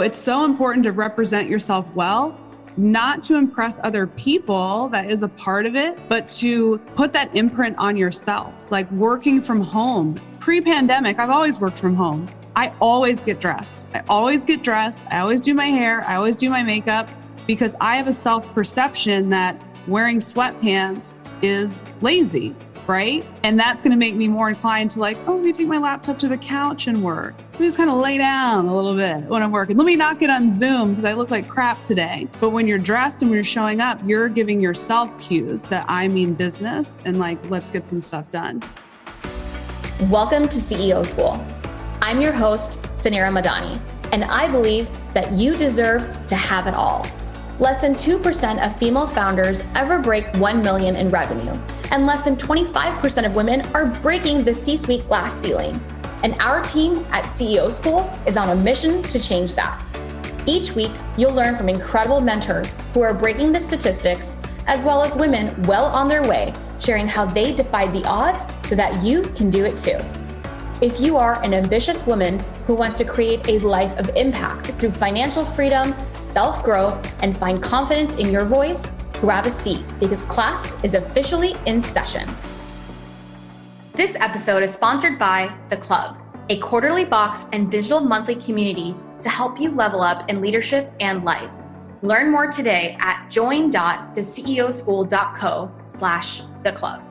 [0.00, 2.38] It's so important to represent yourself well,
[2.76, 7.34] not to impress other people, that is a part of it, but to put that
[7.36, 10.20] imprint on yourself, like working from home.
[10.38, 12.28] Pre pandemic, I've always worked from home.
[12.54, 13.88] I always get dressed.
[13.92, 15.02] I always get dressed.
[15.10, 16.04] I always do my hair.
[16.04, 17.10] I always do my makeup
[17.48, 22.54] because I have a self perception that wearing sweatpants is lazy
[22.88, 23.22] right?
[23.42, 25.76] And that's going to make me more inclined to like, oh, let me take my
[25.76, 27.34] laptop to the couch and work.
[27.52, 29.76] Let me just kind of lay down a little bit when I'm working.
[29.76, 32.26] Let me not get on Zoom because I look like crap today.
[32.40, 36.08] But when you're dressed and when you're showing up, you're giving yourself cues that I
[36.08, 38.62] mean business and like, let's get some stuff done.
[40.08, 41.46] Welcome to CEO School.
[42.00, 43.78] I'm your host, Suneera Madhani,
[44.12, 47.06] and I believe that you deserve to have it all.
[47.60, 51.52] Less than 2% of female founders ever break 1 million in revenue
[51.90, 55.80] and less than 25% of women are breaking the C suite glass ceiling.
[56.22, 59.82] And our team at CEO School is on a mission to change that.
[60.46, 64.34] Each week, you'll learn from incredible mentors who are breaking the statistics,
[64.66, 68.74] as well as women well on their way, sharing how they defied the odds so
[68.74, 69.98] that you can do it too.
[70.80, 74.92] If you are an ambitious woman who wants to create a life of impact through
[74.92, 80.76] financial freedom, self growth, and find confidence in your voice, grab a seat because class
[80.84, 82.28] is officially in session.
[83.94, 86.18] This episode is sponsored by The Club,
[86.50, 91.24] a quarterly box and digital monthly community to help you level up in leadership and
[91.24, 91.50] life.
[92.02, 97.02] Learn more today at join.theceoschool.co slash the club.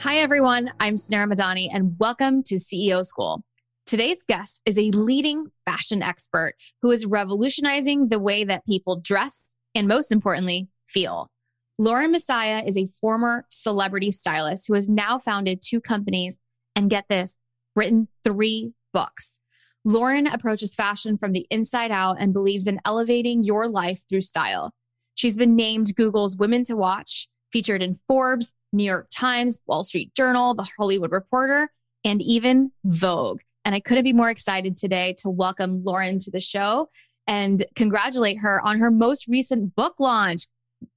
[0.00, 0.72] Hi, everyone.
[0.80, 3.44] I'm Suneera Madhani, and welcome to CEO School.
[3.84, 9.57] Today's guest is a leading fashion expert who is revolutionizing the way that people dress,
[9.78, 11.30] and most importantly, feel.
[11.78, 16.40] Lauren Messiah is a former celebrity stylist who has now founded two companies
[16.74, 17.38] and get this,
[17.76, 19.38] written three books.
[19.84, 24.74] Lauren approaches fashion from the inside out and believes in elevating your life through style.
[25.14, 30.12] She's been named Google's Women to Watch, featured in Forbes, New York Times, Wall Street
[30.16, 31.70] Journal, The Hollywood Reporter,
[32.04, 33.42] and even Vogue.
[33.64, 36.88] And I couldn't be more excited today to welcome Lauren to the show
[37.28, 40.46] and congratulate her on her most recent book launch.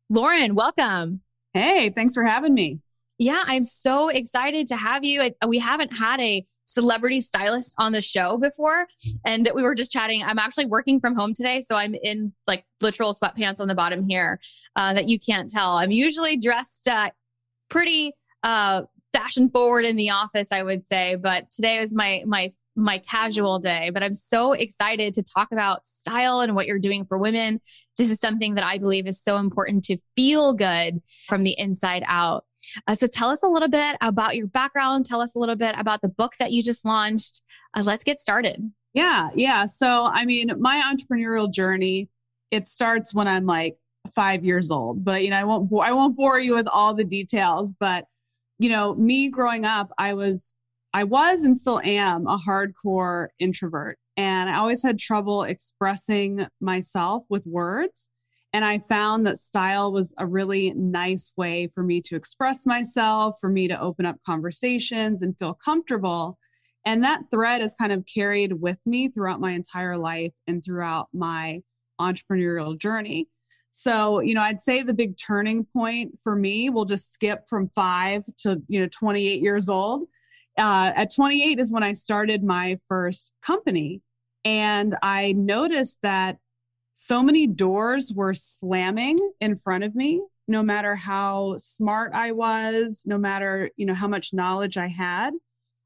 [0.09, 1.21] Lauren, welcome.
[1.53, 2.79] Hey, thanks for having me.
[3.17, 5.29] Yeah, I'm so excited to have you.
[5.45, 8.87] We haven't had a celebrity stylist on the show before
[9.25, 12.63] and we were just chatting i'm actually working from home today so i'm in like
[12.81, 14.39] literal sweatpants on the bottom here
[14.77, 17.09] uh, that you can't tell i'm usually dressed uh,
[17.67, 18.13] pretty
[18.43, 22.97] uh, fashion forward in the office i would say but today was my my my
[22.97, 27.17] casual day but i'm so excited to talk about style and what you're doing for
[27.17, 27.59] women.
[27.97, 32.03] This is something that i believe is so important to feel good from the inside
[32.07, 32.45] out.
[32.87, 35.05] Uh, so tell us a little bit about your background.
[35.05, 37.41] Tell us a little bit about the book that you just launched.
[37.75, 38.71] Uh, let's get started.
[38.93, 39.65] Yeah yeah.
[39.65, 42.09] So i mean my entrepreneurial journey
[42.51, 43.77] it starts when i'm like
[44.13, 47.03] five years old but you know i won't i won't bore you with all the
[47.03, 48.05] details but
[48.61, 50.53] you know, me growing up, I was,
[50.93, 53.97] I was and still am a hardcore introvert.
[54.17, 58.09] And I always had trouble expressing myself with words.
[58.53, 63.37] And I found that style was a really nice way for me to express myself,
[63.41, 66.37] for me to open up conversations and feel comfortable.
[66.85, 71.07] And that thread has kind of carried with me throughout my entire life and throughout
[71.13, 71.61] my
[71.99, 73.27] entrepreneurial journey.
[73.71, 77.69] So, you know, I'd say the big turning point for me will just skip from
[77.69, 80.07] five to, you know, 28 years old.
[80.57, 84.01] Uh, at 28 is when I started my first company.
[84.43, 86.37] And I noticed that
[86.93, 93.05] so many doors were slamming in front of me, no matter how smart I was,
[93.07, 95.33] no matter, you know, how much knowledge I had.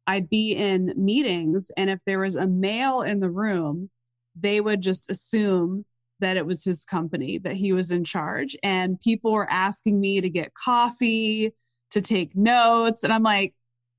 [0.08, 3.90] I'd be in meetings, and if there was a male in the room,
[4.36, 5.86] they would just assume
[6.20, 8.56] that it was his company, that he was in charge.
[8.64, 11.54] And people were asking me to get coffee,
[11.92, 13.04] to take notes.
[13.04, 13.54] And I'm like,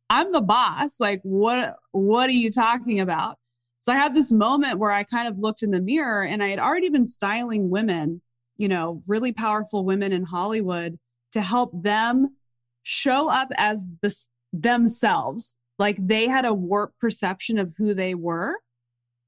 [0.08, 1.00] I'm the boss.
[1.00, 3.36] Like, what what are you talking about?
[3.78, 6.48] So I had this moment where I kind of looked in the mirror and I
[6.48, 8.20] had already been styling women,
[8.56, 10.98] you know, really powerful women in Hollywood
[11.32, 12.36] to help them
[12.82, 15.56] show up as this themselves.
[15.78, 18.56] Like they had a warped perception of who they were.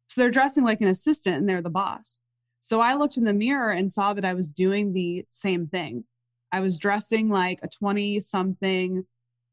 [0.09, 2.23] So they're dressing like an assistant and they're the boss.
[2.69, 6.05] So I looked in the mirror and saw that I was doing the same thing.
[6.53, 9.07] I was dressing like a 20 something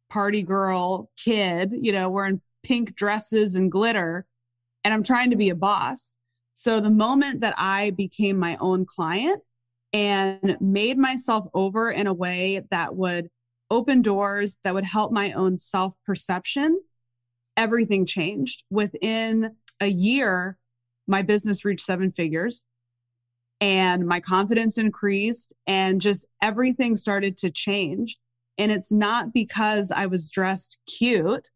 [0.10, 4.26] party girl kid, you know, wearing pink dresses and glitter,
[4.84, 6.18] and I'm trying to be a boss.
[6.56, 9.42] So the moment that I became my own client
[9.94, 13.30] and made myself over in a way that would
[13.72, 16.82] open doors, that would help my own self perception,
[17.56, 18.66] everything changed.
[18.70, 20.58] Within a year,
[21.08, 22.66] my business reached seven figures
[23.66, 28.16] and my confidence increased and just everything started to change.
[28.60, 31.50] And it's not because I was dressed cute,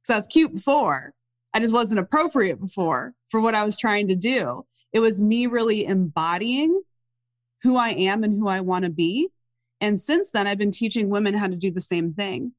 [0.00, 1.12] because I was cute before.
[1.52, 4.64] I just wasn't appropriate before for what I was trying to do.
[4.94, 6.80] It was me really embodying
[7.62, 9.28] who I am and who I want to be.
[9.82, 12.52] And since then, I've been teaching women how to do the same thing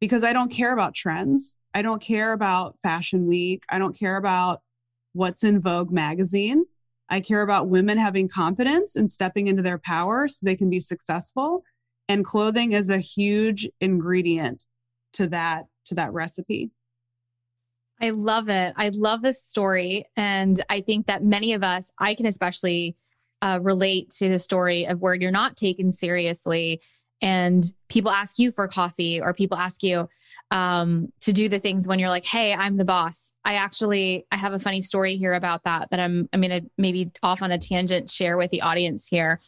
[0.00, 1.54] because I don't care about trends.
[1.72, 3.62] I don't care about Fashion Week.
[3.70, 4.60] I don't care about
[5.12, 6.64] what's in Vogue magazine.
[7.10, 10.80] I care about women having confidence and stepping into their power so they can be
[10.80, 11.64] successful.
[12.08, 14.66] And clothing is a huge ingredient
[15.14, 16.70] to that to that recipe.
[18.00, 18.74] I love it.
[18.76, 20.04] I love this story.
[20.16, 22.96] And I think that many of us, I can especially
[23.42, 26.80] uh, relate to the story of where you're not taken seriously
[27.20, 30.08] and people ask you for coffee or people ask you
[30.50, 34.36] um, to do the things when you're like hey i'm the boss i actually i
[34.36, 37.58] have a funny story here about that that i'm i'm gonna maybe off on a
[37.58, 39.40] tangent share with the audience here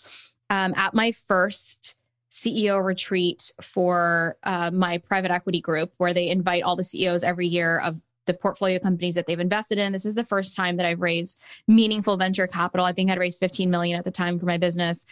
[0.51, 1.97] um, at my first
[2.33, 7.47] ceo retreat for uh, my private equity group where they invite all the ceos every
[7.47, 9.93] year of the portfolio companies that they've invested in.
[9.93, 12.87] This is the first time that I've raised meaningful venture capital.
[12.87, 15.05] I think I'd raised 15 million at the time for my business.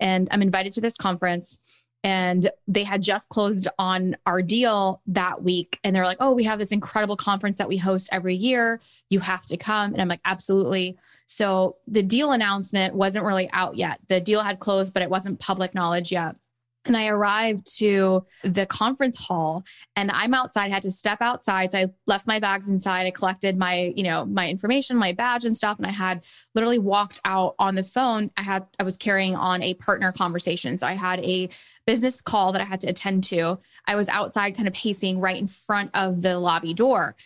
[0.00, 1.58] And I'm invited to this conference
[2.04, 5.78] and they had just closed on our deal that week.
[5.82, 8.80] And they're like oh we have this incredible conference that we host every year.
[9.10, 9.92] You have to come.
[9.92, 10.98] And i'm like absolutely.
[11.28, 13.98] So the deal announcement wasn't really out yet.
[14.08, 16.36] The deal had closed but it wasn't public knowledge yet
[16.86, 21.72] and I arrived to the conference hall and I'm outside, had to step outside.
[21.72, 23.06] So I left my bags inside.
[23.06, 25.78] I collected my, you know, my information, my badge and stuff.
[25.78, 26.24] And I had
[26.54, 28.30] literally walked out on the phone.
[28.36, 30.78] I had, I was carrying on a partner conversation.
[30.78, 31.48] So I had a
[31.86, 33.58] business call that I had to attend to.
[33.86, 37.16] I was outside kind of pacing right in front of the lobby door.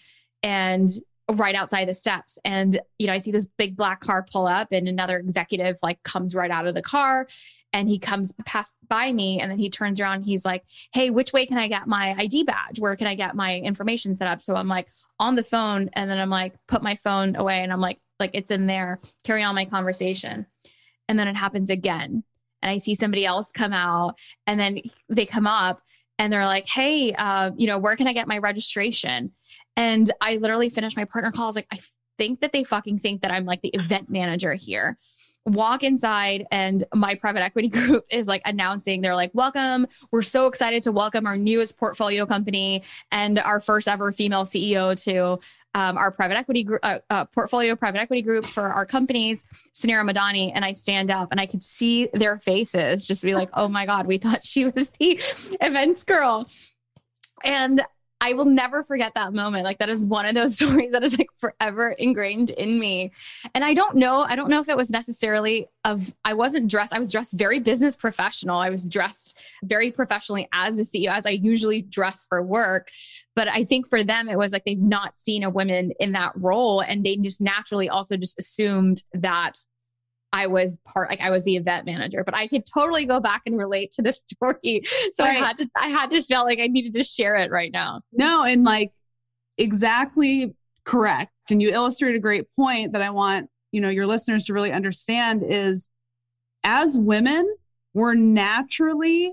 [0.43, 0.89] And
[1.32, 2.38] right outside the steps.
[2.44, 6.03] And you know i see this big black car pull up and another executive like
[6.03, 7.29] comes right out of the car
[7.73, 10.23] and he comes past by me and then he turns around.
[10.23, 12.79] He's like hey which way can i get my id badge?
[12.79, 14.41] Where can i get my information set up?
[14.41, 14.88] So i'm like
[15.19, 18.31] on the phone and then i'm like put my phone away and i'm like like
[18.35, 20.47] it's in there carry on my conversation.
[21.09, 22.25] And then it happens again.
[22.62, 25.83] And i see somebody else come out and then they come up
[26.19, 29.33] and they're like hey uh, you know where can i get my registration
[29.77, 31.45] and I literally finished my partner call.
[31.45, 31.81] I was like, I
[32.19, 34.99] think that they fucking think that I'm like the event manager here.
[35.47, 39.87] Walk inside, and my private equity group is like announcing, they're like, Welcome.
[40.11, 45.01] We're so excited to welcome our newest portfolio company and our first ever female CEO
[45.05, 45.41] to
[45.75, 50.09] um, our private equity group, uh, uh, portfolio private equity group for our companies, Suneera
[50.09, 50.51] Madhani.
[50.55, 53.87] And I stand up and I could see their faces just be like, oh my
[53.87, 55.21] God, we thought she was the
[55.61, 56.49] events girl.
[57.45, 57.83] And
[58.21, 59.65] I will never forget that moment.
[59.65, 63.13] Like that is one of those stories that is like forever ingrained in me.
[63.55, 66.95] And I don't know, I don't know if it was necessarily of I wasn't dressed,
[66.95, 68.59] I was dressed very business professional.
[68.59, 72.91] I was dressed very professionally as a CEO, as I usually dress for work.
[73.35, 76.33] But I think for them, it was like they've not seen a woman in that
[76.35, 76.81] role.
[76.81, 79.65] And they just naturally also just assumed that
[80.32, 83.43] I was part like I was the event manager, but I could totally go back
[83.47, 84.82] and relate to this story.
[85.12, 85.31] So right.
[85.31, 88.03] I had to I had to feel like I needed to share it right now.
[88.12, 88.93] No, and like
[89.59, 90.55] exactly
[90.85, 91.32] correct.
[91.50, 94.73] And you illustrate a great point that I want, you know, your listeners to really
[94.73, 95.90] understand is
[96.64, 97.49] as women,
[97.95, 99.33] we're naturally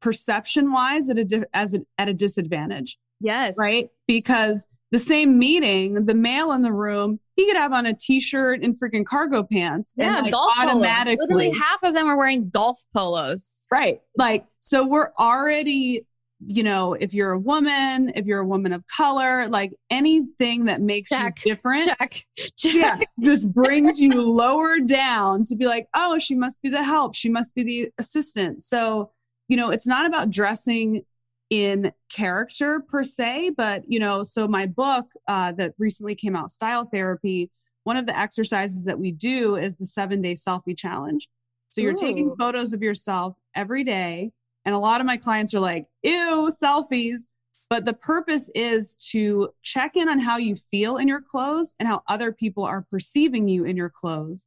[0.00, 2.98] perception wise at a as a, at a disadvantage.
[3.20, 3.56] Yes.
[3.58, 3.88] Right?
[4.06, 8.62] Because the same meeting, the male in the room, he could have on a t-shirt
[8.62, 9.94] and freaking cargo pants.
[9.96, 11.16] Yeah, and like golf automatically.
[11.16, 11.28] Polos.
[11.30, 13.62] Literally half of them are wearing golf polos.
[13.72, 14.02] Right.
[14.18, 16.06] Like, so we're already,
[16.46, 20.82] you know, if you're a woman, if you're a woman of color, like anything that
[20.82, 22.24] makes check, you different, check,
[22.58, 22.74] check.
[22.74, 27.14] yeah, just brings you lower down to be like, oh, she must be the help.
[27.14, 28.62] She must be the assistant.
[28.62, 29.10] So,
[29.48, 31.06] you know, it's not about dressing
[31.52, 36.50] in character per se, but you know, so my book uh, that recently came out,
[36.50, 37.50] Style Therapy,
[37.84, 41.28] one of the exercises that we do is the seven day selfie challenge.
[41.68, 41.98] So you're Ooh.
[41.98, 44.30] taking photos of yourself every day.
[44.64, 47.24] And a lot of my clients are like, ew, selfies.
[47.68, 51.86] But the purpose is to check in on how you feel in your clothes and
[51.86, 54.46] how other people are perceiving you in your clothes.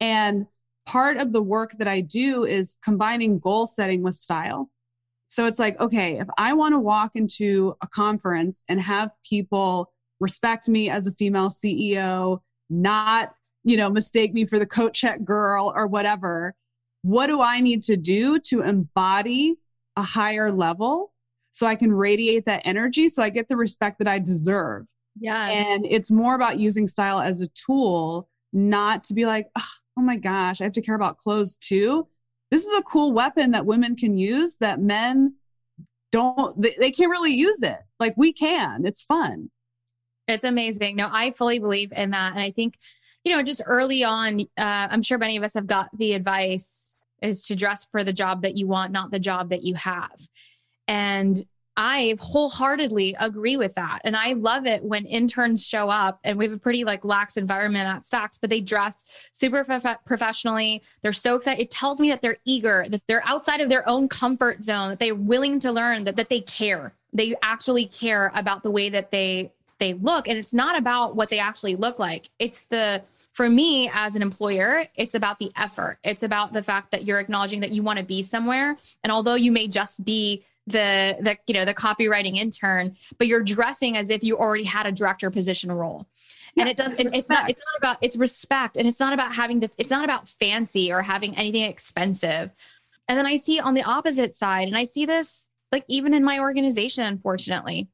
[0.00, 0.46] And
[0.86, 4.70] part of the work that I do is combining goal setting with style.
[5.36, 9.92] So it's like, okay, if I want to walk into a conference and have people
[10.18, 12.40] respect me as a female CEO,
[12.70, 16.54] not, you know, mistake me for the coat check girl or whatever,
[17.02, 19.56] what do I need to do to embody
[19.94, 21.12] a higher level
[21.52, 24.86] so I can radiate that energy so I get the respect that I deserve?
[25.20, 25.50] Yeah.
[25.50, 30.16] And it's more about using style as a tool, not to be like, oh my
[30.16, 32.08] gosh, I have to care about clothes too.
[32.50, 35.34] This is a cool weapon that women can use that men
[36.12, 37.78] don't, they, they can't really use it.
[37.98, 38.86] Like we can.
[38.86, 39.50] It's fun.
[40.28, 40.96] It's amazing.
[40.96, 42.32] No, I fully believe in that.
[42.32, 42.78] And I think,
[43.24, 46.94] you know, just early on, uh, I'm sure many of us have got the advice
[47.22, 50.20] is to dress for the job that you want, not the job that you have.
[50.86, 51.44] And
[51.76, 54.00] I wholeheartedly agree with that.
[54.04, 57.36] And I love it when interns show up and we have a pretty like lax
[57.36, 60.82] environment at Stax, but they dress super prof- professionally.
[61.02, 61.62] They're so excited.
[61.62, 64.98] It tells me that they're eager, that they're outside of their own comfort zone, that
[64.98, 66.94] they're willing to learn, that, that they care.
[67.12, 70.26] They actually care about the way that they they look.
[70.26, 72.30] And it's not about what they actually look like.
[72.38, 73.02] It's the
[73.32, 75.98] for me as an employer, it's about the effort.
[76.02, 78.78] It's about the fact that you're acknowledging that you want to be somewhere.
[79.04, 83.42] And although you may just be the the you know the copywriting intern but you're
[83.42, 86.06] dressing as if you already had a director position role.
[86.54, 89.12] Yeah, and it does it, it's not it's not about it's respect and it's not
[89.12, 92.50] about having the it's not about fancy or having anything expensive.
[93.08, 96.24] And then i see on the opposite side and i see this like even in
[96.24, 97.88] my organization unfortunately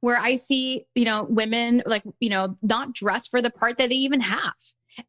[0.00, 3.90] where i see you know women like you know not dressed for the part that
[3.90, 4.54] they even have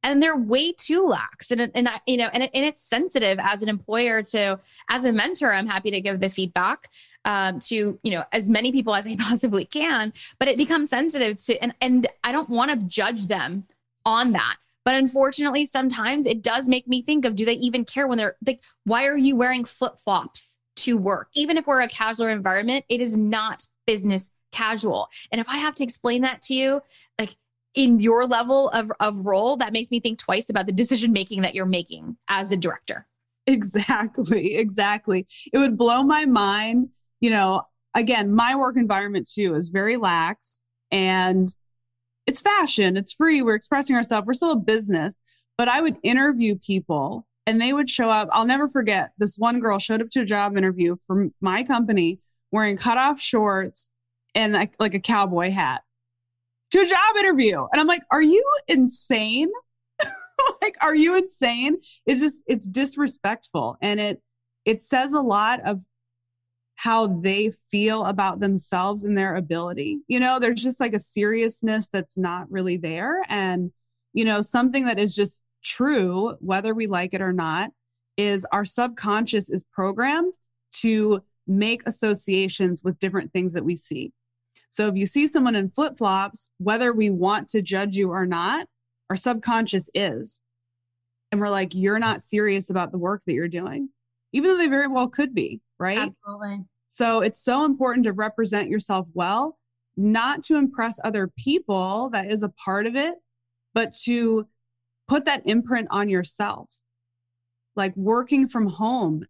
[0.03, 1.51] and they're way too lax.
[1.51, 4.59] And, and you know and, it, and it's sensitive as an employer to
[4.89, 6.89] as a mentor i'm happy to give the feedback
[7.25, 11.41] um, to you know as many people as i possibly can but it becomes sensitive
[11.43, 13.65] to and, and i don't want to judge them
[14.05, 14.57] on that.
[14.83, 18.35] But unfortunately sometimes it does make me think of do they even care when they're
[18.45, 21.29] like why are you wearing flip-flops to work?
[21.33, 25.09] Even if we're a casual environment it is not business casual.
[25.31, 26.81] And if i have to explain that to you
[27.19, 27.35] like
[27.73, 31.41] in your level of, of role, that makes me think twice about the decision making
[31.41, 33.07] that you're making as a director.
[33.47, 34.55] Exactly.
[34.61, 35.25] Exactly.
[35.51, 36.89] It would blow my mind.
[37.19, 37.63] You know,
[37.95, 40.59] again, my work environment too is very lax
[40.91, 41.47] and
[42.27, 45.21] it's fashion, it's free, we're expressing ourselves, we're still a business.
[45.57, 48.29] But I would interview people and they would show up.
[48.31, 52.19] I'll never forget this one girl showed up to a job interview for my company
[52.51, 53.89] wearing cutoff shorts
[54.35, 55.81] and like, like a cowboy hat
[56.71, 57.65] to a job interview.
[57.71, 59.49] And I'm like, are you insane?
[60.61, 61.77] like, are you insane?
[62.05, 63.77] It's just, it's disrespectful.
[63.81, 64.21] And it,
[64.65, 65.81] it says a lot of
[66.75, 69.99] how they feel about themselves and their ability.
[70.07, 73.21] You know, there's just like a seriousness that's not really there.
[73.29, 73.71] And,
[74.13, 77.69] you know, something that is just true, whether we like it or not,
[78.17, 80.33] is our subconscious is programmed
[80.73, 84.11] to make associations with different things that we see.
[84.71, 88.25] So if you see someone in flip flops, whether we want to judge you or
[88.25, 88.67] not,
[89.09, 90.41] our subconscious is.
[91.31, 93.89] And we're like, you're not serious about the work that you're doing,
[94.31, 95.97] even though they very well could be, right?
[95.97, 96.65] Absolutely.
[96.87, 99.57] So it's so important to represent yourself well,
[99.97, 103.15] not to impress other people, that is a part of it,
[103.73, 104.47] but to
[105.09, 106.69] put that imprint on yourself.
[107.75, 109.25] Like working from home.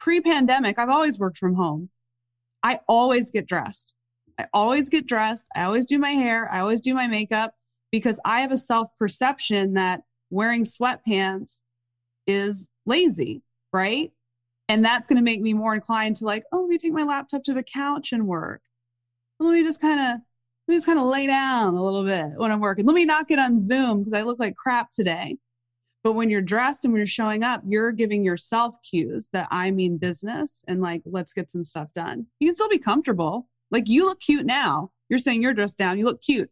[0.00, 1.90] Pre pandemic, I've always worked from home.
[2.64, 3.94] I always get dressed.
[4.40, 5.46] I always get dressed.
[5.54, 6.50] I always do my hair.
[6.50, 7.54] I always do my makeup
[7.92, 11.60] because I have a self perception that wearing sweatpants
[12.26, 13.42] is lazy,
[13.72, 14.10] right?
[14.68, 17.02] And that's going to make me more inclined to like, oh, let me take my
[17.02, 18.62] laptop to the couch and work.
[19.40, 22.38] Let me just kind of, let me just kind of lay down a little bit
[22.38, 22.86] when I'm working.
[22.86, 25.36] Let me not get on Zoom because I look like crap today.
[26.02, 29.70] But when you're dressed and when you're showing up, you're giving yourself cues that I
[29.70, 32.26] mean business and like, let's get some stuff done.
[32.38, 33.49] You can still be comfortable.
[33.70, 34.90] Like you look cute now.
[35.08, 35.98] You're saying you're dressed down.
[35.98, 36.50] You look cute.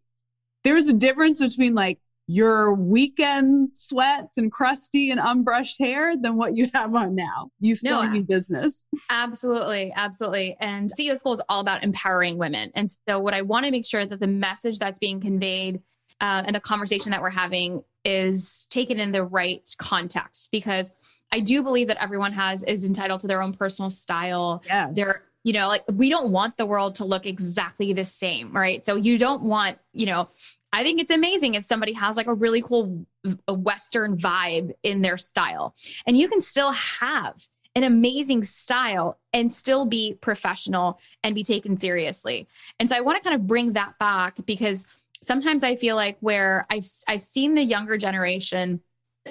[0.64, 6.54] There's a difference between like your weekend sweats and crusty and unbrushed hair than what
[6.54, 7.50] you have on now.
[7.58, 8.86] You still no, business.
[9.10, 9.92] Absolutely.
[9.96, 10.56] Absolutely.
[10.60, 12.70] And CEO School is all about empowering women.
[12.74, 15.80] And so, what I want to make sure that the message that's being conveyed
[16.20, 20.92] uh, and the conversation that we're having is taken in the right context because
[21.30, 24.62] I do believe that everyone has is entitled to their own personal style.
[24.66, 24.94] Yes.
[24.94, 28.84] Their you know, like we don't want the world to look exactly the same, right?
[28.84, 30.28] So you don't want, you know,
[30.74, 33.06] I think it's amazing if somebody has like a really cool
[33.46, 35.74] a Western vibe in their style.
[36.06, 37.42] And you can still have
[37.74, 42.46] an amazing style and still be professional and be taken seriously.
[42.78, 44.86] And so I want to kind of bring that back because
[45.22, 48.82] sometimes I feel like where I've I've seen the younger generation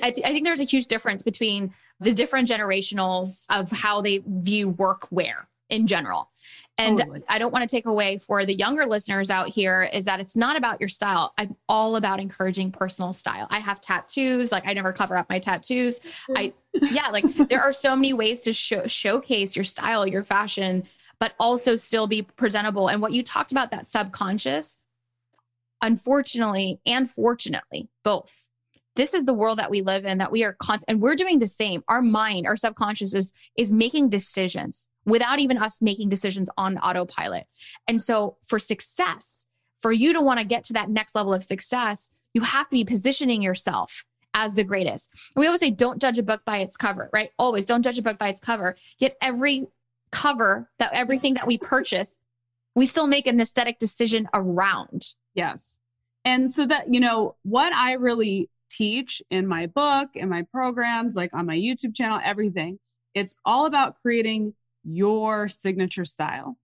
[0.01, 4.23] I, th- I think there's a huge difference between the different generationals of how they
[4.25, 6.29] view work wear in general.
[6.77, 7.23] And totally.
[7.27, 10.35] I don't want to take away for the younger listeners out here is that it's
[10.35, 11.33] not about your style.
[11.37, 13.47] I'm all about encouraging personal style.
[13.49, 16.01] I have tattoos, like I never cover up my tattoos.
[16.35, 20.83] I yeah, like there are so many ways to show, showcase your style, your fashion,
[21.19, 22.89] but also still be presentable.
[22.89, 24.77] And what you talked about that subconscious,
[25.81, 28.47] unfortunately and fortunately, both.
[28.95, 31.39] This is the world that we live in that we are constant and we're doing
[31.39, 31.83] the same.
[31.87, 37.47] Our mind, our subconscious is is making decisions without even us making decisions on autopilot.
[37.87, 39.47] And so for success,
[39.79, 42.75] for you to want to get to that next level of success, you have to
[42.75, 45.09] be positioning yourself as the greatest.
[45.35, 47.31] And we always say, don't judge a book by its cover, right?
[47.39, 48.75] Always don't judge a book by its cover.
[48.99, 49.67] Yet every
[50.11, 52.19] cover that everything that we purchase,
[52.75, 55.13] we still make an aesthetic decision around.
[55.33, 55.79] Yes.
[56.25, 61.15] And so that, you know, what I really teach in my book, in my programs,
[61.15, 62.79] like on my YouTube channel, everything,
[63.13, 64.53] it's all about creating
[64.87, 66.57] your signature style.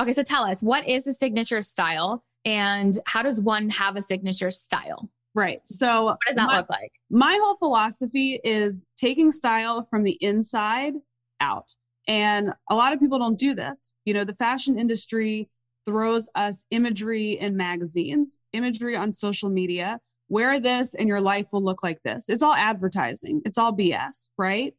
[0.00, 4.02] Okay, so tell us what is a signature style and how does one have a
[4.02, 5.10] signature style?
[5.34, 5.60] Right.
[5.64, 6.92] So, what does that my, look like?
[7.10, 10.94] My whole philosophy is taking style from the inside
[11.40, 11.74] out.
[12.08, 13.94] And a lot of people don't do this.
[14.04, 15.48] You know, the fashion industry
[15.84, 20.00] throws us imagery in magazines, imagery on social media.
[20.28, 22.28] Wear this and your life will look like this.
[22.28, 24.74] It's all advertising, it's all BS, right?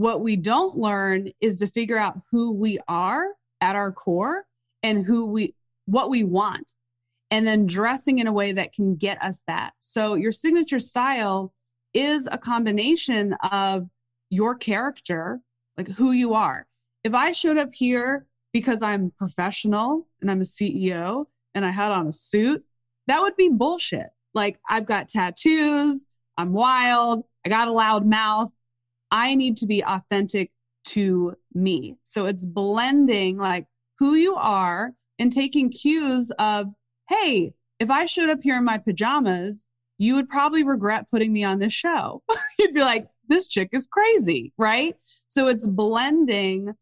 [0.00, 3.26] What we don't learn is to figure out who we are
[3.60, 4.46] at our core
[4.82, 5.54] and who we
[5.84, 6.72] what we want
[7.30, 9.74] and then dressing in a way that can get us that.
[9.80, 11.52] So your signature style
[11.92, 13.90] is a combination of
[14.30, 15.42] your character,
[15.76, 16.66] like who you are.
[17.04, 21.92] If I showed up here because I'm professional and I'm a CEO and I had
[21.92, 22.64] on a suit,
[23.06, 24.08] that would be bullshit.
[24.32, 26.06] Like I've got tattoos,
[26.38, 28.50] I'm wild, I got a loud mouth.
[29.10, 30.50] I need to be authentic
[30.86, 31.96] to me.
[32.04, 33.66] So it's blending like
[33.98, 36.68] who you are and taking cues of,
[37.08, 41.44] hey, if I showed up here in my pajamas, you would probably regret putting me
[41.44, 42.22] on this show.
[42.58, 44.96] You'd be like, this chick is crazy, right?
[45.26, 46.74] So it's blending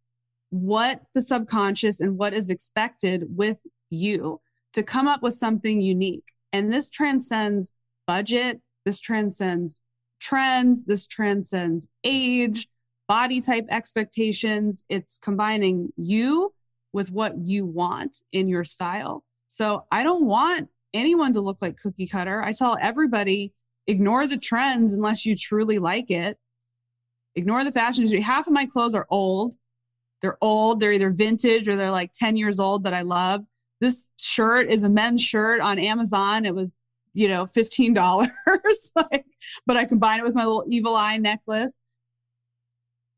[0.51, 3.59] what the subconscious and what is expected with
[3.91, 4.41] you
[4.73, 6.33] to come up with something unique.
[6.53, 7.73] And this transcends
[8.07, 9.83] budget, this transcends
[10.21, 12.69] trends, this transcends age,
[13.07, 14.85] body type expectations.
[14.89, 16.53] It's combining you
[16.93, 19.25] with what you want in your style.
[19.47, 22.43] So I don't want anyone to look like cookie cutter.
[22.43, 23.53] I tell everybody
[23.87, 26.39] ignore the trends unless you truly like it.
[27.35, 28.21] Ignore the fashion industry.
[28.21, 29.55] Half of my clothes are old.
[30.21, 30.81] They're old.
[30.81, 33.45] They're either vintage or they're like 10 years old that I love.
[33.81, 36.45] This shirt is a men's shirt on Amazon.
[36.45, 36.81] It was,
[37.15, 38.29] you know, $15.
[38.97, 39.25] like,
[39.67, 41.81] but I combine it with my little evil eye necklace.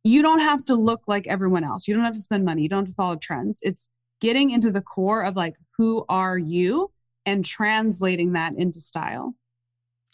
[0.03, 1.87] You don't have to look like everyone else.
[1.87, 2.63] You don't have to spend money.
[2.63, 3.61] You don't have to follow trends.
[3.63, 6.91] It's getting into the core of like, who are you
[7.27, 9.35] and translating that into style.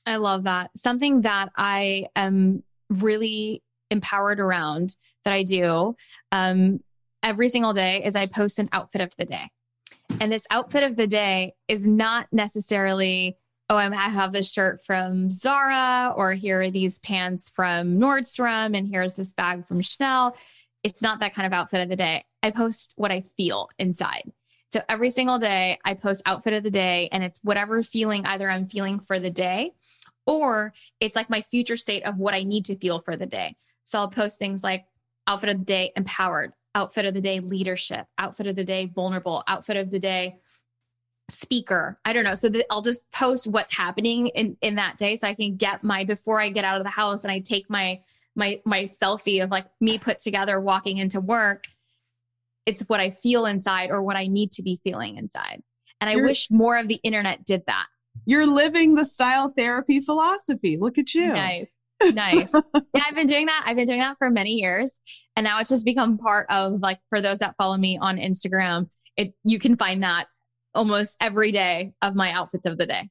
[0.04, 0.70] I love that.
[0.76, 5.96] Something that I am really empowered around that I do
[6.32, 6.80] um,
[7.22, 9.50] every single day is I post an outfit of the day.
[10.20, 13.36] And this outfit of the day is not necessarily,
[13.68, 18.86] oh, I have this shirt from Zara, or here are these pants from Nordstrom, and
[18.86, 20.36] here's this bag from Chanel.
[20.82, 22.24] It's not that kind of outfit of the day.
[22.42, 24.30] I post what I feel inside.
[24.72, 28.50] So every single day, I post outfit of the day, and it's whatever feeling either
[28.50, 29.72] I'm feeling for the day
[30.26, 33.56] or it's like my future state of what I need to feel for the day.
[33.84, 34.84] So I'll post things like
[35.26, 39.44] outfit of the day, empowered, outfit of the day, leadership, outfit of the day, vulnerable,
[39.46, 40.38] outfit of the day,
[41.28, 41.98] speaker.
[42.04, 42.34] I don't know.
[42.34, 46.04] So I'll just post what's happening in in that day so I can get my
[46.04, 48.00] before I get out of the house and I take my
[48.34, 51.64] my my selfie of like me put together walking into work.
[52.64, 55.62] It's what I feel inside or what I need to be feeling inside.
[56.00, 57.86] And I You're, wish more of the internet did that.
[58.24, 60.76] You're living the style therapy philosophy.
[60.80, 61.28] Look at you.
[61.28, 61.70] Nice.
[62.12, 62.48] nice.
[62.94, 63.64] Yeah, I've been doing that.
[63.66, 65.00] I've been doing that for many years.
[65.34, 68.90] And now it's just become part of like for those that follow me on Instagram,
[69.16, 70.26] it you can find that
[70.76, 73.08] almost every day of my outfits of the day.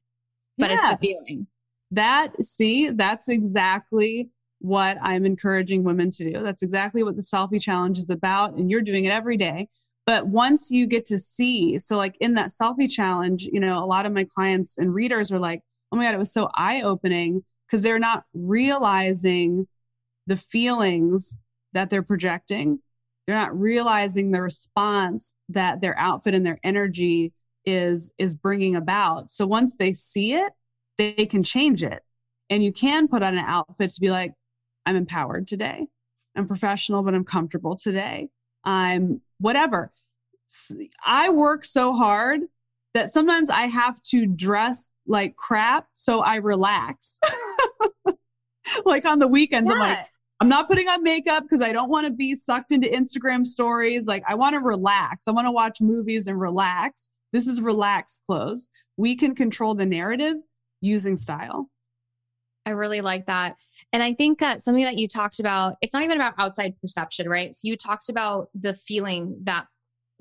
[0.58, 0.80] But yes.
[0.82, 1.46] it's the feeling.
[1.90, 6.42] That see, that's exactly what I'm encouraging women to do.
[6.42, 8.54] That's exactly what the selfie challenge is about.
[8.54, 9.68] And you're doing it every day.
[10.06, 13.86] But once you get to see, so like in that selfie challenge, you know, a
[13.86, 16.82] lot of my clients and readers are like, oh my God, it was so eye
[16.82, 19.66] opening because they're not realizing
[20.26, 21.38] the feelings
[21.72, 22.78] that they're projecting.
[23.26, 27.32] They're not realizing the response that their outfit and their energy
[27.66, 29.30] is is bringing about.
[29.30, 30.52] So once they see it,
[30.96, 32.02] they can change it.
[32.48, 34.32] And you can put on an outfit to be like,
[34.86, 35.86] I'm empowered today.
[36.36, 38.28] I'm professional, but I'm comfortable today.
[38.64, 39.92] I'm whatever.
[41.04, 42.42] I work so hard
[42.94, 47.18] that sometimes I have to dress like crap so I relax.
[48.84, 49.74] like on the weekends, yeah.
[49.74, 50.04] I'm like,
[50.40, 54.06] I'm not putting on makeup because I don't want to be sucked into Instagram stories.
[54.06, 55.28] Like, I want to relax.
[55.28, 57.10] I want to watch movies and relax.
[57.32, 58.68] This is relaxed clothes.
[58.96, 60.36] we can control the narrative
[60.80, 61.70] using style.
[62.64, 63.56] I really like that.
[63.92, 67.28] And I think uh, something that you talked about, it's not even about outside perception,
[67.28, 67.54] right?
[67.54, 69.66] So you talked about the feeling that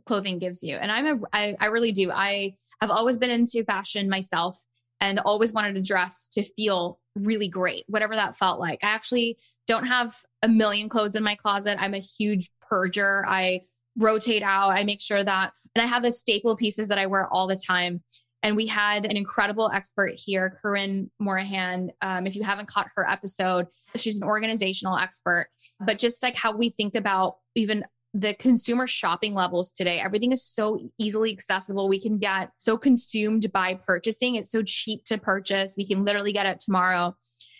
[0.06, 0.76] clothing gives you.
[0.76, 2.12] And I'm a, I, I really do.
[2.12, 4.64] I have always been into fashion myself
[5.02, 8.84] and always wanted to dress to feel really great, whatever that felt like.
[8.84, 9.38] I actually
[9.68, 11.82] don't have a million clothes in my closet.
[11.82, 13.24] I'm a huge purger.
[13.26, 13.62] I
[13.98, 14.70] rotate out.
[14.70, 17.56] I make sure that, and I have the staple pieces that I wear all the
[17.56, 18.04] time.
[18.44, 21.92] And we had an incredible expert here, Corinne Morahan.
[22.04, 25.48] Um, if you haven't caught her episode, she's an organizational expert,
[25.80, 30.00] but just like how we think about even the consumer shopping levels today.
[30.00, 31.90] Everything is so easily accessible.
[31.90, 34.36] We can get so consumed by purchasing.
[34.36, 35.76] It's so cheap to purchase.
[35.76, 37.16] We can literally get it tomorrow.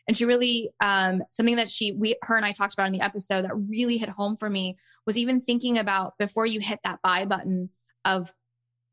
[0.08, 3.02] And she really, um, something that she, we, her and I talked about in the
[3.02, 7.00] episode that really hit home for me was even thinking about before you hit that
[7.02, 7.70] buy button
[8.04, 8.32] of,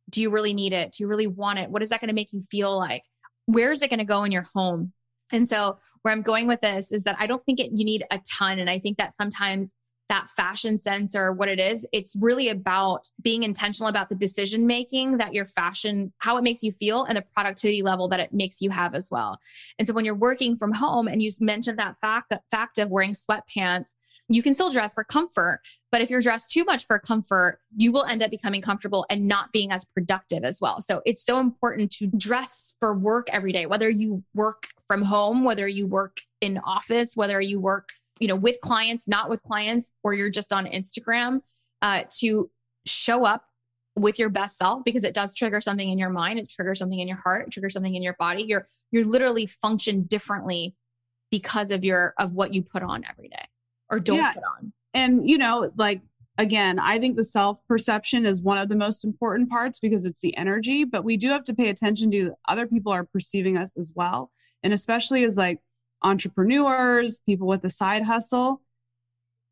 [0.09, 0.93] do you really need it?
[0.93, 1.71] Do you really want it?
[1.71, 3.03] What is that going to make you feel like?
[3.47, 4.93] Where is it going to go in your home?
[5.31, 8.05] And so, where I'm going with this is that I don't think it, you need
[8.11, 8.59] a ton.
[8.59, 9.77] And I think that sometimes
[10.13, 11.87] that fashion sense or what it is.
[11.91, 16.63] It's really about being intentional about the decision making that your fashion, how it makes
[16.63, 19.39] you feel, and the productivity level that it makes you have as well.
[19.79, 23.15] And so when you're working from home and you mentioned that fact, fact of wearing
[23.15, 23.97] sweatpants,
[24.29, 25.61] you can still dress for comfort.
[25.91, 29.27] But if you're dressed too much for comfort, you will end up becoming comfortable and
[29.27, 30.83] not being as productive as well.
[30.83, 35.43] So it's so important to dress for work every day, whether you work from home,
[35.43, 37.93] whether you work in office, whether you work
[38.23, 41.41] you know, with clients, not with clients, or you're just on Instagram,
[41.83, 42.49] uh, to
[42.87, 43.45] show up
[43.97, 47.01] with your best self because it does trigger something in your mind, it triggers something
[47.01, 48.45] in your heart, it triggers something in your body.
[48.45, 50.77] You're you're literally function differently
[51.33, 53.45] because of your of what you put on every day
[53.91, 54.33] or don't yeah.
[54.33, 54.73] put on.
[54.95, 56.01] And you know, like
[56.39, 60.21] again, I think the self perception is one of the most important parts because it's
[60.21, 63.77] the energy, but we do have to pay attention to other people are perceiving us
[63.77, 64.31] as well.
[64.63, 65.59] And especially as like
[66.03, 68.61] entrepreneurs, people with a side hustle,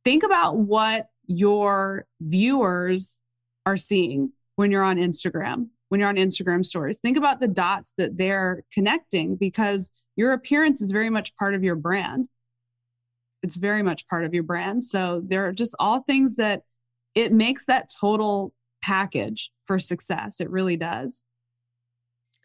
[0.04, 3.20] think about what your viewers
[3.66, 6.98] are seeing when you're on Instagram, when you're on Instagram stories.
[6.98, 11.62] Think about the dots that they're connecting because your appearance is very much part of
[11.62, 12.28] your brand.
[13.42, 14.84] It's very much part of your brand.
[14.84, 16.62] So they're just all things that
[17.14, 20.40] it makes that total package for success.
[20.40, 21.24] It really does.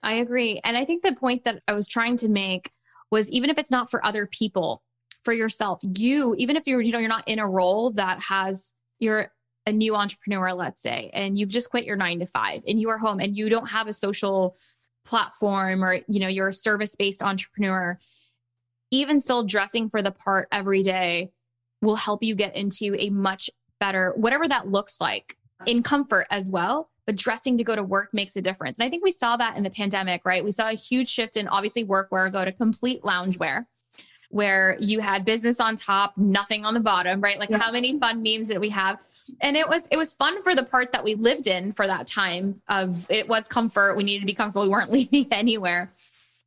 [0.03, 0.61] I agree.
[0.63, 2.71] And I think the point that I was trying to make
[3.11, 4.83] was even if it's not for other people,
[5.23, 8.73] for yourself, you, even if you're, you know, you're not in a role that has,
[8.99, 9.31] you're
[9.65, 12.89] a new entrepreneur, let's say, and you've just quit your nine to five and you
[12.89, 14.55] are home and you don't have a social
[15.03, 17.97] platform or, you know, you're a service based entrepreneur,
[18.91, 21.31] even still dressing for the part every day
[21.81, 26.49] will help you get into a much better, whatever that looks like in comfort as
[26.49, 28.79] well but dressing to go to work makes a difference.
[28.79, 30.43] And I think we saw that in the pandemic, right?
[30.43, 33.65] We saw a huge shift in obviously workwear go to complete loungewear
[34.29, 37.39] where you had business on top, nothing on the bottom, right?
[37.39, 37.57] Like yeah.
[37.57, 39.01] how many fun memes did we have?
[39.41, 42.07] And it was it was fun for the part that we lived in for that
[42.07, 43.95] time of it was comfort.
[43.95, 44.63] We needed to be comfortable.
[44.63, 45.93] We weren't leaving anywhere.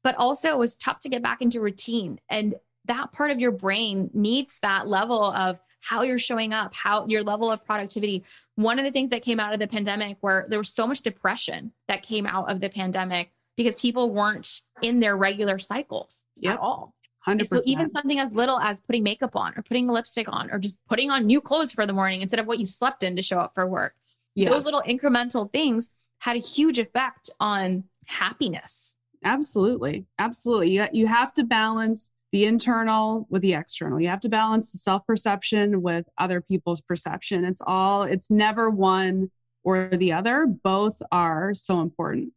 [0.03, 2.21] But also it was tough to get back into routine.
[2.29, 2.55] And
[2.88, 7.22] that part of your brain needs that level of how you're showing up, how your
[7.22, 8.24] level of productivity.
[8.57, 11.03] One of the things that came out of the pandemic where there was so much
[11.03, 16.55] depression that came out of the pandemic because people weren't in their regular cycles yep.
[16.55, 16.94] at all.
[17.27, 17.48] 100%.
[17.48, 20.59] So even something as little as putting makeup on or putting a lipstick on or
[20.59, 23.22] just putting on new clothes for the morning instead of what you slept in to
[23.22, 23.94] show up for work.
[24.35, 24.51] Yeah.
[24.51, 28.96] Those little incremental things had a huge effect on happiness.
[29.24, 30.07] Absolutely.
[30.18, 30.70] Absolutely.
[30.70, 34.01] You, you have to balance the internal with the external.
[34.01, 37.45] You have to balance the self perception with other people's perception.
[37.45, 39.31] It's all, it's never one
[39.64, 40.47] or the other.
[40.47, 42.33] Both are so important.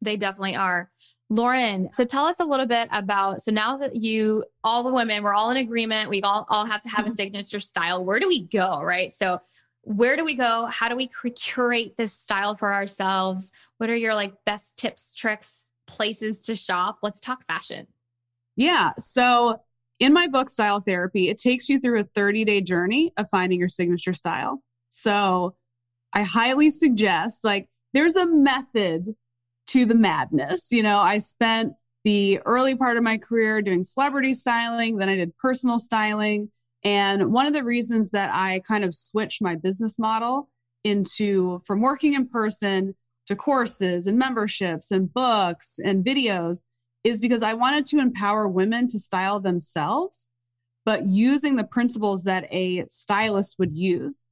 [0.00, 0.90] They definitely are.
[1.30, 5.22] Lauren, so tell us a little bit about so now that you all the women,
[5.22, 7.16] we're all in agreement, we all all have to have a mm-hmm.
[7.16, 8.04] signature style.
[8.04, 9.12] Where do we go, right?
[9.12, 9.40] So
[9.82, 10.66] where do we go?
[10.66, 13.52] How do we curate this style for ourselves?
[13.78, 16.98] What are your like best tips, tricks, places to shop?
[17.02, 17.86] Let's talk fashion.
[18.56, 18.90] Yeah.
[18.98, 19.60] So
[19.98, 23.58] in my book, Style Therapy, it takes you through a 30 day journey of finding
[23.58, 24.62] your signature style.
[24.90, 25.54] So
[26.12, 29.08] I highly suggest, like, there's a method
[29.68, 30.72] to the madness.
[30.72, 35.16] You know, I spent the early part of my career doing celebrity styling, then I
[35.16, 36.50] did personal styling.
[36.84, 40.50] And one of the reasons that I kind of switched my business model
[40.84, 46.64] into from working in person to courses and memberships and books and videos
[47.04, 50.28] is because I wanted to empower women to style themselves,
[50.84, 54.24] but using the principles that a stylist would use.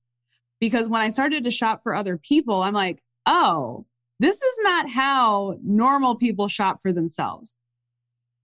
[0.60, 3.86] Because when I started to shop for other people, I'm like, oh,
[4.20, 7.56] This is not how normal people shop for themselves.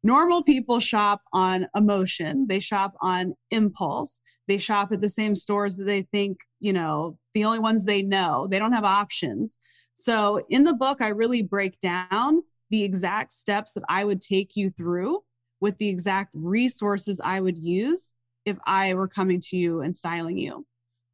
[0.02, 5.76] Normal people shop on emotion, they shop on impulse, they shop at the same stores
[5.76, 8.46] that they think, you know, the only ones they know.
[8.50, 9.58] They don't have options.
[9.92, 14.56] So in the book, I really break down the exact steps that I would take
[14.56, 15.22] you through
[15.60, 18.12] with the exact resources I would use
[18.44, 20.66] if I were coming to you and styling you.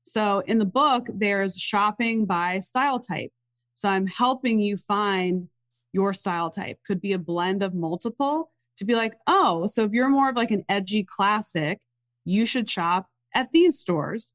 [0.05, 3.31] So in the book, there's shopping by style type.
[3.75, 5.49] So I'm helping you find
[5.93, 6.79] your style type.
[6.87, 10.37] Could be a blend of multiple to be like, oh, so if you're more of
[10.37, 11.81] like an edgy classic,
[12.25, 14.35] you should shop at these stores.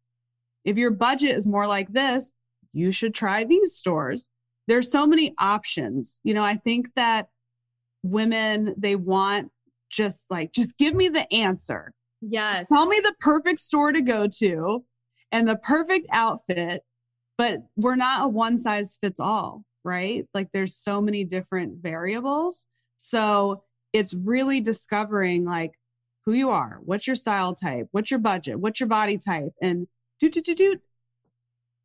[0.63, 2.33] If your budget is more like this,
[2.73, 4.29] you should try these stores.
[4.67, 6.19] There's so many options.
[6.23, 7.27] You know, I think that
[8.03, 9.51] women, they want
[9.89, 11.93] just like, just give me the answer.
[12.21, 12.69] Yes.
[12.69, 14.83] Tell me the perfect store to go to
[15.31, 16.83] and the perfect outfit,
[17.37, 20.25] but we're not a one size fits all, right?
[20.33, 22.65] Like there's so many different variables.
[22.97, 25.71] So it's really discovering like
[26.25, 29.87] who you are, what's your style type, what's your budget, what's your body type, and
[30.19, 30.77] do do do do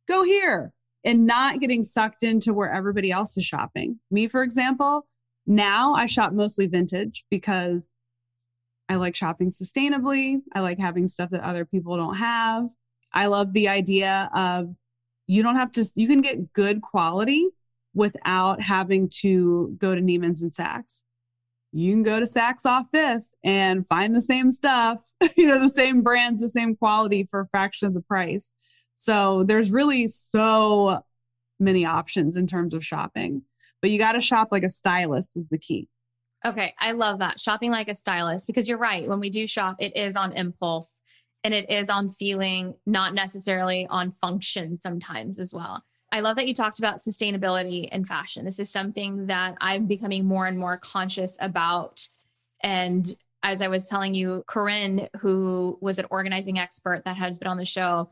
[0.07, 3.99] go here and not getting sucked into where everybody else is shopping.
[4.09, 5.05] Me, for example,
[5.45, 7.95] now I shop mostly vintage because
[8.87, 10.41] I like shopping sustainably.
[10.53, 12.69] I like having stuff that other people don't have.
[13.11, 14.73] I love the idea of
[15.27, 17.49] you don't have to, you can get good quality
[17.93, 21.03] without having to go to Neiman's and Saks.
[21.71, 25.03] You can go to Saks off Fifth and find the same stuff,
[25.37, 28.55] you know, the same brands, the same quality for a fraction of the price.
[28.93, 31.03] So there's really so
[31.59, 33.43] many options in terms of shopping,
[33.81, 35.87] but you got to shop like a stylist is the key.
[36.45, 37.39] Okay, I love that.
[37.39, 39.07] Shopping like a stylist because you're right.
[39.07, 41.01] When we do shop, it is on impulse
[41.43, 45.83] and it is on feeling, not necessarily on function sometimes as well.
[46.11, 48.45] I love that you talked about sustainability in fashion.
[48.45, 52.07] This is something that I'm becoming more and more conscious about.
[52.61, 53.05] And
[53.41, 57.57] as I was telling you, Corinne, who was an organizing expert that has been on
[57.57, 58.11] the show,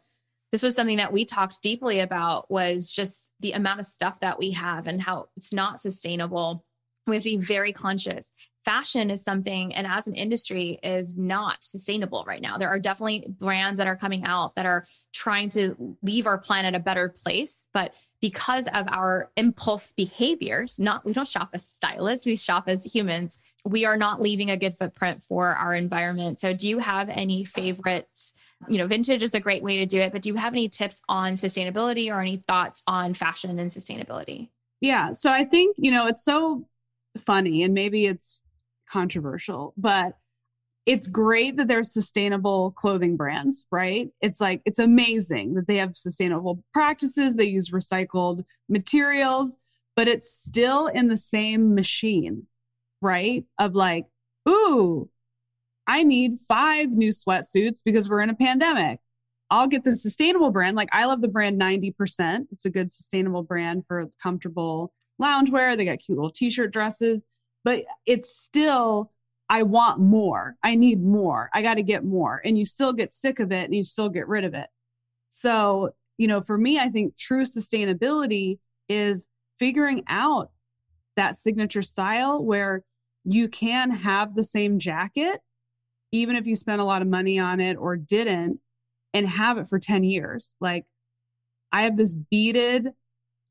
[0.51, 4.37] this was something that we talked deeply about was just the amount of stuff that
[4.37, 6.65] we have and how it's not sustainable.
[7.07, 8.33] We have to be very conscious.
[8.63, 12.59] Fashion is something and as an industry is not sustainable right now.
[12.59, 16.75] There are definitely brands that are coming out that are trying to leave our planet
[16.75, 22.25] a better place but because of our impulse behaviors not we don't shop as stylists
[22.25, 23.39] we shop as humans.
[23.65, 26.39] We are not leaving a good footprint for our environment.
[26.39, 28.35] So do you have any favorites
[28.67, 30.69] you know vintage is a great way to do it but do you have any
[30.69, 34.49] tips on sustainability or any thoughts on fashion and sustainability
[34.81, 36.65] yeah so i think you know it's so
[37.17, 38.41] funny and maybe it's
[38.91, 40.17] controversial, but
[40.85, 44.09] it's great that there's sustainable clothing brands, right?
[44.19, 49.57] It's like, it's amazing that they have sustainable practices, they use recycled materials,
[49.95, 52.47] but it's still in the same machine,
[53.01, 53.45] right?
[53.59, 54.07] Of like,
[54.49, 55.09] ooh,
[55.91, 58.99] I need five new sweatsuits because we're in a pandemic.
[59.49, 60.77] I'll get the sustainable brand.
[60.77, 62.47] Like, I love the brand 90%.
[62.51, 65.75] It's a good sustainable brand for comfortable loungewear.
[65.75, 67.27] They got cute little t shirt dresses
[67.63, 69.11] but it's still
[69.49, 70.55] I want more.
[70.63, 71.49] I need more.
[71.53, 72.41] I got to get more.
[72.45, 74.67] And you still get sick of it and you still get rid of it.
[75.29, 79.27] So, you know, for me, I think true sustainability is
[79.59, 80.51] figuring out
[81.17, 82.83] that signature style where
[83.25, 85.41] you can have the same jacket,
[86.11, 88.59] even if you spent a lot of money on it or didn't,
[89.13, 90.55] and have it for 10 years.
[90.61, 90.85] Like,
[91.71, 92.89] I have this beaded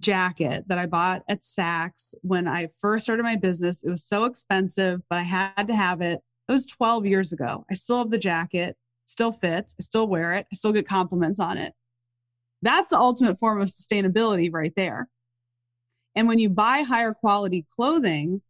[0.01, 3.83] jacket that I bought at Saks when I first started my business.
[3.83, 6.21] It was so expensive, but I had to have it.
[6.49, 7.65] It was 12 years ago.
[7.71, 11.41] I still have the jacket, still fits, I still wear it, I still get compliments
[11.41, 11.75] on it.
[12.63, 15.09] That's the ultimate form of sustainability right there.
[16.15, 18.43] And when you buy higher quality clothing,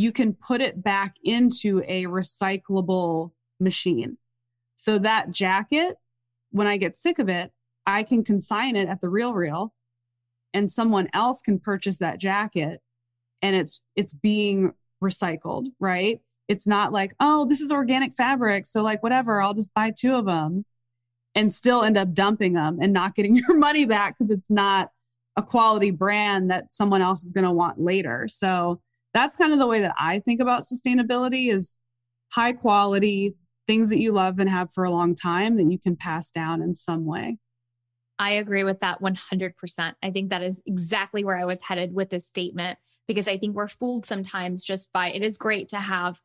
[0.00, 4.16] you can put it back into a recyclable machine.
[4.76, 5.96] So that jacket,
[6.52, 7.52] when I get sick of it,
[7.84, 9.74] I can consign it at the Real Real
[10.54, 12.80] and someone else can purchase that jacket
[13.42, 14.72] and it's it's being
[15.04, 19.72] recycled right it's not like oh this is organic fabric so like whatever i'll just
[19.72, 20.64] buy two of them
[21.34, 24.90] and still end up dumping them and not getting your money back because it's not
[25.36, 28.80] a quality brand that someone else is going to want later so
[29.14, 31.76] that's kind of the way that i think about sustainability is
[32.30, 33.34] high quality
[33.66, 36.62] things that you love and have for a long time that you can pass down
[36.62, 37.38] in some way
[38.20, 39.94] I agree with that 100%.
[40.02, 43.56] I think that is exactly where I was headed with this statement because I think
[43.56, 46.20] we're fooled sometimes just by it is great to have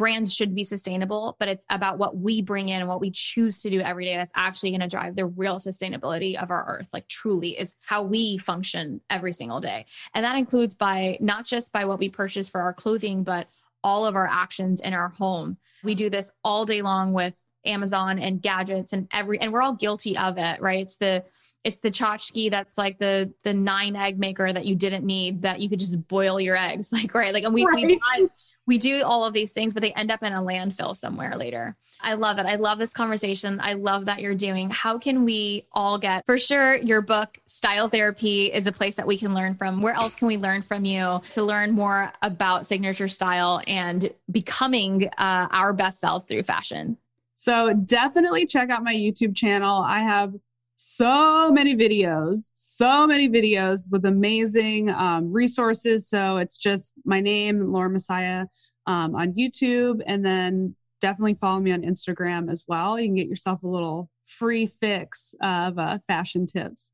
[0.00, 3.58] brands should be sustainable, but it's about what we bring in and what we choose
[3.58, 6.88] to do every day that's actually going to drive the real sustainability of our earth.
[6.90, 9.84] Like truly is how we function every single day.
[10.14, 13.46] And that includes by not just by what we purchase for our clothing, but
[13.84, 15.58] all of our actions in our home.
[15.84, 17.36] We do this all day long with
[17.66, 20.80] Amazon and gadgets and every and we're all guilty of it, right?
[20.80, 21.24] It's the
[21.62, 25.60] it's the tchotchke that's like the the nine egg maker that you didn't need that
[25.60, 27.86] you could just boil your eggs like right like and we right.
[27.86, 28.26] we, buy,
[28.66, 31.76] we do all of these things but they end up in a landfill somewhere later.
[32.00, 32.46] I love it.
[32.46, 33.60] I love this conversation.
[33.60, 37.88] I love that you're doing how can we all get for sure your book style
[37.88, 39.82] therapy is a place that we can learn from.
[39.82, 45.08] Where else can we learn from you to learn more about signature style and becoming
[45.18, 46.96] uh, our best selves through fashion?
[47.34, 49.82] So definitely check out my youtube channel.
[49.82, 50.34] I have
[50.82, 56.08] so many videos, so many videos with amazing um, resources.
[56.08, 58.46] So it's just my name, Lauren Messiah,
[58.86, 60.00] um, on YouTube.
[60.06, 62.98] And then definitely follow me on Instagram as well.
[62.98, 66.92] You can get yourself a little free fix of uh, fashion tips.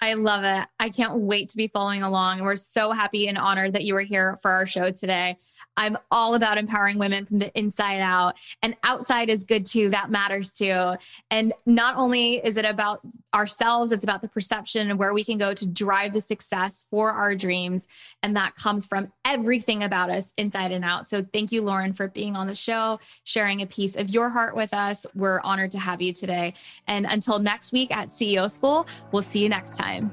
[0.00, 0.66] I love it.
[0.80, 2.42] I can't wait to be following along.
[2.42, 5.36] We're so happy and honored that you were here for our show today.
[5.76, 9.90] I'm all about empowering women from the inside out, and outside is good too.
[9.90, 10.94] That matters too.
[11.30, 13.00] And not only is it about
[13.34, 17.10] ourselves, it's about the perception of where we can go to drive the success for
[17.10, 17.88] our dreams.
[18.22, 21.10] And that comes from everything about us inside and out.
[21.10, 24.54] So thank you, Lauren, for being on the show, sharing a piece of your heart
[24.54, 25.06] with us.
[25.14, 26.54] We're honored to have you today.
[26.86, 30.12] And until next week at CEO School, we'll see you next time.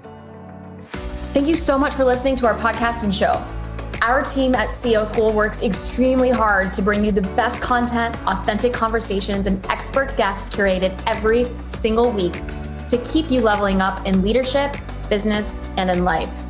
[1.34, 3.61] Thank you so much for listening to our podcast and show.
[4.02, 8.74] Our team at CEO School works extremely hard to bring you the best content, authentic
[8.74, 12.42] conversations, and expert guests curated every single week
[12.90, 14.76] to keep you leveling up in leadership,
[15.08, 16.48] business, and in life.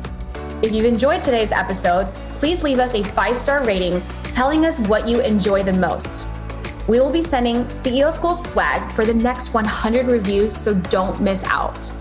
[0.62, 4.00] If you've enjoyed today's episode, please leave us a five star rating
[4.32, 6.26] telling us what you enjoy the most.
[6.88, 11.44] We will be sending CEO School swag for the next 100 reviews, so don't miss
[11.44, 11.92] out.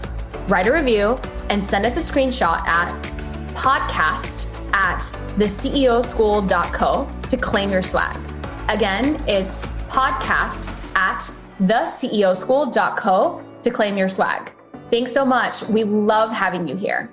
[0.48, 3.04] Write a review and send us a screenshot at
[3.54, 5.00] podcast at
[5.38, 8.18] theceoschool.co to claim your swag.
[8.70, 11.20] Again, it's podcast at
[11.62, 14.52] theceoschool.co to claim your swag.
[14.90, 15.64] Thanks so much.
[15.64, 17.10] We love having you here.